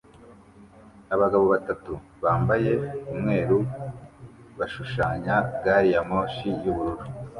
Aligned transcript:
Abagabo 1.13 1.45
batatu 1.53 1.91
bambaye 2.23 2.71
umweru 3.11 3.57
bashushanya 4.57 5.35
gari 5.63 5.89
ya 5.93 6.01
moshi 6.09 6.49
y'ubururu 6.63 7.03